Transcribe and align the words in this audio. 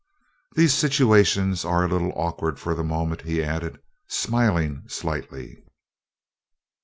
"These 0.55 0.73
situations 0.73 1.63
are 1.63 1.85
a 1.85 1.87
little 1.87 2.11
awkward 2.15 2.59
for 2.59 2.73
the 2.73 2.83
moment," 2.83 3.21
he 3.21 3.43
added, 3.43 3.79
smiling 4.07 4.81
slightly. 4.87 5.63